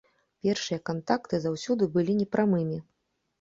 Першыя 0.45 0.79
кантакты 0.89 1.39
заўсёды 1.43 1.89
былі 1.99 2.17
непрамымі. 2.23 2.81